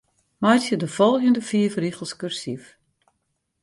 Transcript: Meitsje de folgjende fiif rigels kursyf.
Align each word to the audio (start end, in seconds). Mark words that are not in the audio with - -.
Meitsje 0.41 0.75
de 0.79 0.87
folgjende 0.95 1.41
fiif 1.49 1.73
rigels 1.83 2.13
kursyf. 2.19 2.63